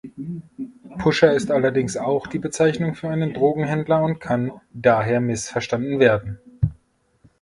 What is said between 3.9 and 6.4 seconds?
und kann daher missverstanden werden.